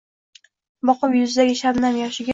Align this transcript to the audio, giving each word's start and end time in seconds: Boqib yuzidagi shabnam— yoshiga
Boqib 0.91 1.13
yuzidagi 1.19 1.59
shabnam— 1.63 2.01
yoshiga 2.05 2.29